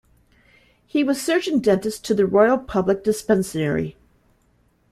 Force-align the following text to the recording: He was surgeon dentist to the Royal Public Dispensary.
He 0.87 1.03
was 1.03 1.21
surgeon 1.21 1.59
dentist 1.59 2.03
to 2.05 2.15
the 2.15 2.25
Royal 2.25 2.57
Public 2.57 3.03
Dispensary. 3.03 3.95